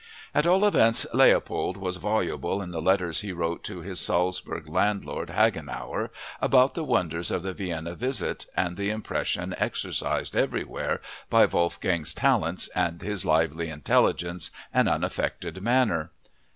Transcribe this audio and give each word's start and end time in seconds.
At 0.33 0.47
all 0.47 0.65
events 0.65 1.05
Leopold 1.13 1.77
was 1.77 1.97
voluble 1.97 2.59
in 2.59 2.71
the 2.71 2.81
letters 2.81 3.21
he 3.21 3.31
wrote 3.31 3.63
to 3.65 3.81
his 3.81 3.99
Salzburg 3.99 4.67
landlord, 4.67 5.29
Hagenauer, 5.29 6.09
about 6.41 6.73
the 6.73 6.83
wonders 6.83 7.29
of 7.29 7.43
the 7.43 7.53
Vienna 7.53 7.93
visit 7.93 8.47
and 8.57 8.77
the 8.77 8.89
impression 8.89 9.53
exercised 9.59 10.35
everywhere 10.35 11.01
by 11.29 11.45
Wolfgang's 11.45 12.15
talents 12.15 12.67
and 12.69 12.99
his 13.03 13.25
lively 13.25 13.69
intelligence 13.69 14.49
and 14.73 14.89
unaffected 14.89 15.61
manner. 15.61 16.09